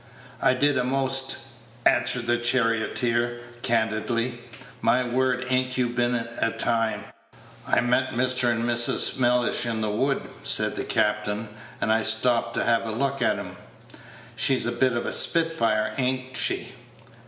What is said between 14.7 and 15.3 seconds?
bit of a